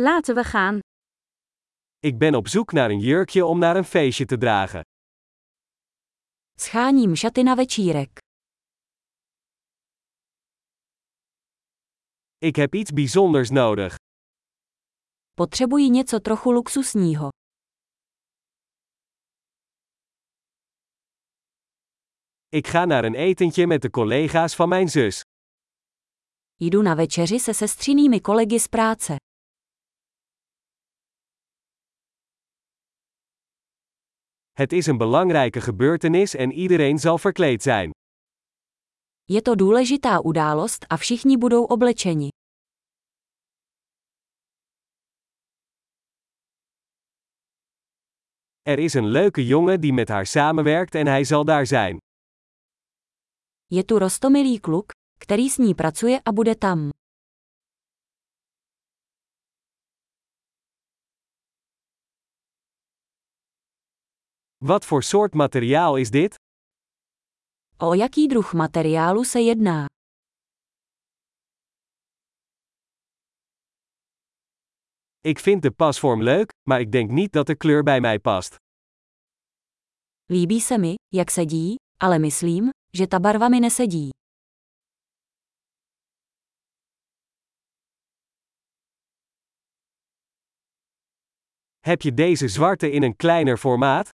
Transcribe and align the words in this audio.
Laten 0.00 0.34
we 0.34 0.44
gaan. 0.44 0.78
Ik 1.98 2.18
ben 2.18 2.34
op 2.34 2.48
zoek 2.48 2.72
naar 2.72 2.90
een 2.90 2.98
jurkje 2.98 3.46
om 3.46 3.58
naar 3.58 3.76
een 3.76 3.84
feestje 3.84 4.24
te 4.24 4.38
dragen. 4.38 4.80
Scháním 6.60 7.16
šaty 7.16 7.42
na 7.42 7.54
večírek. 7.54 8.18
Ik 12.38 12.56
heb 12.56 12.74
iets 12.74 12.90
bijzonders 12.92 13.50
nodig. 13.50 13.94
Potřebuji 15.34 15.90
něco 15.90 16.20
trochu 16.20 16.52
luxusního. 16.52 17.28
Ik 22.48 22.66
ga 22.66 22.84
naar 22.84 23.04
een 23.04 23.14
etentje 23.14 23.66
met 23.66 23.82
de 23.82 23.90
collega's 23.90 24.54
van 24.54 24.68
mijn 24.68 24.88
zus. 24.88 25.20
Jdu 26.56 26.82
na 26.82 26.94
večeři 26.94 27.38
se 27.38 27.54
sestřinými 27.54 28.20
kolegy 28.20 28.58
z 28.58 28.68
práce. 28.68 29.16
Het 34.58 34.72
is 34.72 34.86
een 34.86 34.96
belangrijke 34.96 35.60
gebeurtenis 35.60 36.34
en 36.34 36.52
iedereen 36.52 36.98
zal 36.98 37.18
verkleed 37.18 37.62
zijn. 37.62 37.90
Je 39.24 39.42
to 39.42 39.54
důležitá 39.56 40.22
událost 40.24 40.92
a 40.92 40.96
všichni 40.96 41.38
budou 41.38 41.66
oblečeni. 41.66 42.28
Er 48.62 48.78
is 48.78 48.94
een 48.94 49.06
leuke 49.06 49.46
jongen 49.46 49.80
die 49.80 49.92
met 49.92 50.08
haar 50.08 50.26
samenwerkt 50.26 50.94
en 50.94 51.06
hij 51.06 51.24
zal 51.24 51.44
daar 51.44 51.66
zijn. 51.66 51.96
Je 53.66 53.84
tu 53.84 53.98
rostomilý 53.98 54.60
kluk, 54.60 54.90
který 55.18 55.48
s 55.48 55.56
ní 55.58 55.74
pracuje 55.74 56.20
a 56.28 56.32
bude 56.32 56.58
tam. 56.58 56.90
Wat 64.64 64.84
voor 64.84 65.02
soort 65.02 65.34
materiaal 65.34 65.96
is 65.96 66.10
dit? 66.10 66.34
O 67.76 67.94
jaký 67.94 68.26
druh 68.28 68.52
materiálu 68.52 69.24
se 69.24 69.44
jedná? 69.44 69.86
Ik 75.20 75.38
vind 75.38 75.62
de 75.62 75.70
pasvorm 75.70 76.22
leuk, 76.22 76.50
maar 76.68 76.80
ik 76.80 76.92
denk 76.92 77.10
niet 77.10 77.32
dat 77.32 77.46
de 77.46 77.54
kleur 77.56 77.82
bij 77.82 78.00
mij 78.00 78.18
past. 78.18 78.56
Líbí 80.32 80.60
se 80.60 80.78
mi, 80.78 80.94
jak 81.08 81.30
sedí, 81.30 81.74
ale 81.96 82.18
myslím, 82.18 82.70
že 82.90 83.06
ta 83.06 83.20
barva 83.20 83.48
mi 83.48 83.58
nesedí. 83.58 84.08
Heb 91.78 92.02
je 92.02 92.14
deze 92.14 92.48
zwarte 92.48 92.90
in 92.90 93.02
een 93.02 93.16
kleiner 93.16 93.56
formaat? 93.56 94.08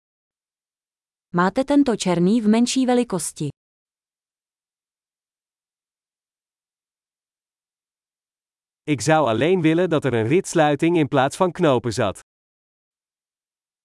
Máte 1.36 1.66
tento 1.66 1.96
černý 1.98 2.42
v 2.42 2.48
menší 2.48 2.86
velikosti. 2.86 3.48
Ik 8.84 9.02
zou 9.02 9.28
alleen 9.28 9.62
willen 9.62 9.90
dat 9.90 10.06
er 10.06 10.14
een 10.14 10.28
ritsluiting 10.28 10.98
in 10.98 11.08
plaats 11.08 11.36
van 11.38 11.52
knopen 11.52 11.94
zat. 11.94 12.20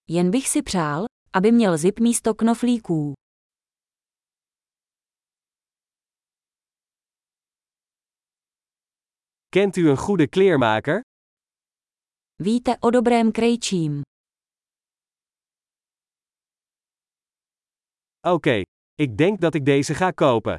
Jen 0.05 0.31
bych 0.31 0.49
si 0.49 0.63
přál, 0.63 1.05
aby 1.33 1.53
měl 1.53 1.79
zip 1.79 2.01
místo 2.01 2.35
knoflíků. 2.35 3.13
Kent 9.49 9.77
u 9.77 9.89
een 9.89 9.97
goede 9.97 10.27
kleermaker? 10.27 11.01
Víte 12.41 12.77
o 12.81 12.91
dobrém 12.91 13.33
krejčím. 13.33 14.03
Oké, 18.27 18.63
ik 18.95 19.17
denk 19.17 19.41
dat 19.41 19.55
ik 19.55 19.65
deze 19.65 19.95
ga 19.95 20.11
kopen. 20.11 20.57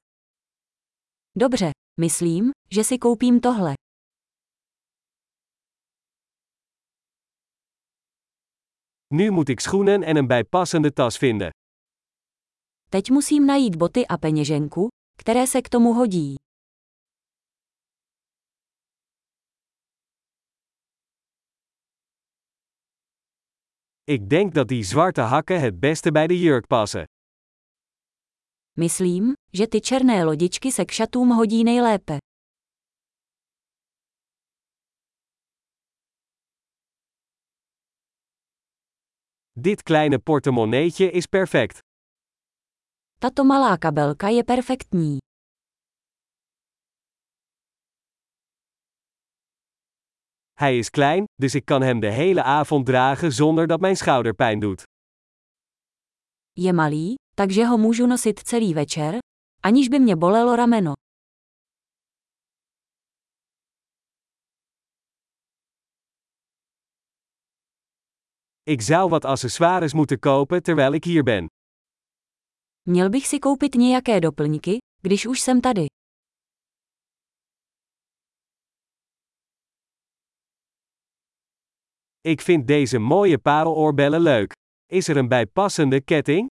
Dobře, 1.31 1.71
myslím, 2.01 2.51
že 2.67 2.83
si 2.83 2.97
koupím 2.97 3.39
tohle. 3.39 3.73
Nu 9.07 9.31
moet 9.31 9.49
ik 9.49 9.59
schoenen 9.59 10.03
en 10.03 10.15
een 10.15 10.27
bijpassende 10.27 10.93
tas 10.93 11.17
vinden. 11.17 11.49
Teď 12.89 13.09
musím 13.09 13.45
najít 13.45 13.75
boty 13.75 14.05
a 14.07 14.17
peněženku, 14.17 14.87
které 15.17 15.47
se 15.47 15.61
k 15.61 15.69
tomu 15.69 15.93
hodí. 15.93 16.35
Ik 24.03 24.29
denk 24.29 24.53
dat 24.53 24.67
die 24.67 24.83
zwarte 24.83 25.21
hakken 25.21 25.59
het 25.59 25.79
beste 25.79 26.11
bij 26.11 26.27
de 26.27 26.39
jurk 26.39 26.67
passen. 26.67 27.03
Myslím, 28.79 29.33
že 29.53 29.67
ty 29.67 29.81
černé 29.81 30.23
lodičky 30.23 30.71
se 30.71 30.85
k 30.85 30.91
šatům 30.91 31.29
hodí 31.29 31.63
nejlépe. 31.63 32.17
Dit 39.55 39.83
kleine 39.83 40.19
portemonneetje 40.19 41.09
is 41.09 41.27
perfect. 41.27 41.77
Tato 43.19 43.43
malá 43.43 43.77
kabelka 43.77 44.29
je 44.29 44.43
perfektní. 44.43 45.17
Hij 50.53 50.77
is 50.77 50.89
klein, 50.89 51.23
dus 51.35 51.55
ik 51.55 51.65
kan 51.65 51.81
hem 51.81 51.99
de 51.99 52.11
hele 52.11 52.43
avond 52.43 52.85
dragen 52.85 53.31
zonder 53.31 53.67
dat 53.67 53.79
mijn 53.79 53.95
schouder 53.95 54.33
pijn 54.33 54.59
doet. 54.59 54.83
Je 56.53 56.73
malý, 56.73 57.15
takže 57.39 57.65
ho 57.65 57.77
můžu 57.77 58.07
nosit 58.07 58.39
celý 58.39 58.73
večer, 58.73 59.17
aniž 59.63 59.89
by 59.89 59.99
mě 59.99 60.15
bolelo 60.15 60.55
rameno. 60.55 60.93
Ik 68.63 68.81
zou 68.81 69.09
wat 69.09 69.25
accessoires 69.25 69.93
moeten 69.93 70.19
kopen 70.19 70.61
terwijl 70.61 70.93
ik 70.93 71.05
hier 71.05 71.23
ben. 71.23 71.45
Měl 72.87 73.09
bych 73.09 73.27
si 73.27 73.39
koupit 73.39 73.75
nějaké 73.75 74.19
doplňky, 74.19 74.77
když 75.01 75.25
už 75.25 75.39
jsem 75.39 75.61
tady. 75.61 75.85
Ik 82.21 82.41
vind 82.41 82.67
deze 82.67 82.99
mooie 82.99 83.37
pareloorbellen 83.37 84.21
leuk. 84.21 84.53
Is 84.91 85.09
er 85.09 85.17
een 85.17 85.27
bijpassende 85.27 86.01
ketting? 86.01 86.58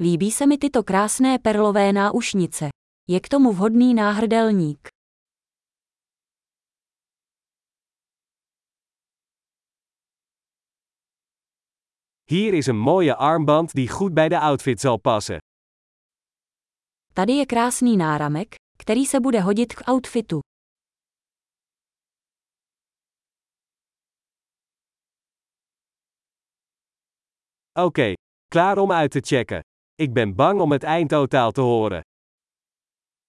Líbí 0.00 0.30
se 0.30 0.46
mi 0.46 0.58
tyto 0.58 0.82
krásné 0.82 1.38
perlové 1.38 1.92
náušnice. 1.92 2.68
Je 3.08 3.20
k 3.20 3.28
tomu 3.28 3.52
vhodný 3.52 3.94
náhrdelník. 3.94 4.88
Hier 12.24 12.54
is 12.54 12.66
een 12.66 12.76
mooie 12.78 13.14
armband 13.16 13.72
die 13.72 13.88
goed 13.88 14.14
bij 14.14 14.28
de 14.28 14.38
outfit 14.38 14.80
zal 14.80 14.96
passen. 14.96 15.38
Tady 17.14 17.32
je 17.32 17.46
krásný 17.46 17.96
náramek, 17.96 18.54
který 18.78 19.04
se 19.06 19.20
bude 19.20 19.40
hodit 19.40 19.74
k 19.74 19.88
outfitu. 19.88 20.40
Oké, 27.72 28.12
klaar 28.48 28.78
om 28.78 28.92
uit 28.92 29.10
te 29.10 29.20
checken. 29.20 29.60
Ik 30.02 30.12
ben 30.12 30.34
bang 30.34 30.60
om 30.60 30.72
het 30.72 30.82
eindtotaal 30.82 31.50
te 31.52 31.60
horen. 31.60 32.00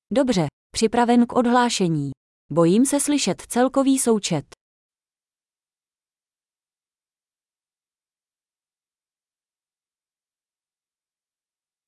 Dobře, 0.08 0.46
připraven 0.70 1.26
k 1.26 1.34
odhlášení. 1.34 2.10
Bojím 2.54 2.86
se 2.86 3.00
slyšet 3.00 3.42
celkový 3.42 4.00
součet. 4.00 4.46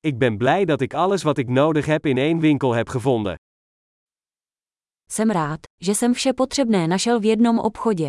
Ik 0.00 0.18
ben 0.18 0.36
blij 0.36 0.64
dat 0.64 0.80
ik 0.80 0.94
alles 0.94 1.22
wat 1.22 1.38
ik 1.38 1.48
nodig 1.48 1.86
heb 1.86 2.06
in 2.06 2.18
één 2.18 2.40
winkel 2.40 2.74
heb 2.74 2.88
gevonden. 2.88 3.34
Jsem 5.10 5.30
rád, 5.30 5.60
že 5.80 5.94
jsem 5.94 6.14
vše 6.14 6.32
potřebné 6.32 6.86
našel 6.86 7.20
v 7.20 7.24
jednom 7.24 7.58
obchodě. 7.58 8.08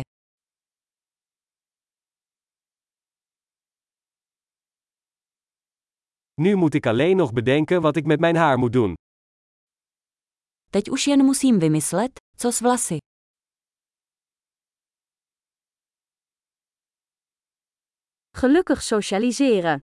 Nu 6.38 6.54
moet 6.54 6.74
ik 6.74 6.86
alleen 6.86 7.16
nog 7.16 7.32
bedenken 7.32 7.80
wat 7.80 7.96
ik 7.96 8.06
met 8.06 8.20
mijn 8.20 8.36
haar 8.36 8.58
moet 8.58 8.72
doen. 8.72 8.94
Teď 10.70 10.88
už 10.88 11.04
jen 11.04 11.24
musím 11.24 11.60
vymyslet, 11.60 12.20
co 12.36 12.50
s 12.50 12.58
vlasy. 12.58 12.96
Gelukkig 18.30 18.82
socialiseren. 18.82 19.80